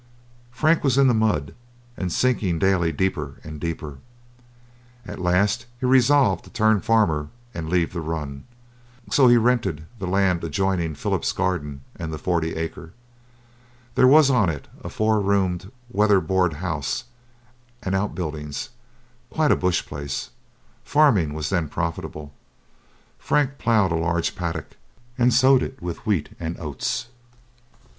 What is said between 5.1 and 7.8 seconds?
last he resolved to turn farmer and